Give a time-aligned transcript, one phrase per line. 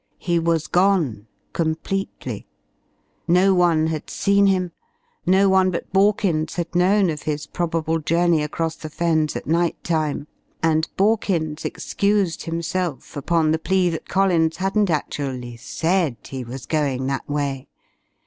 [0.17, 2.47] He was gone completely.
[3.27, 4.71] No one had seen him,
[5.27, 9.77] no one but Borkins had known of his probable journey across the Fens at night
[9.83, 10.25] time,
[10.63, 17.05] and Borkins excused himself upon the plea that Collins hadn't actually said he was going
[17.05, 17.67] that way.